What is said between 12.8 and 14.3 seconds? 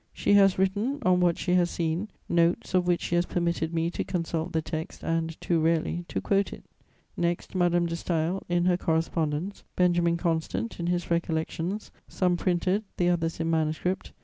the others in manuscript, M.